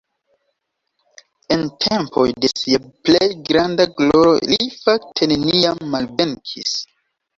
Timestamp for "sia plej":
2.53-3.29